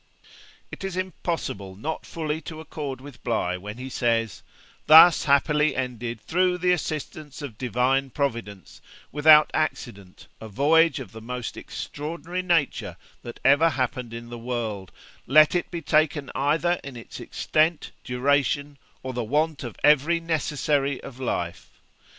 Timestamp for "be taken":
15.69-16.31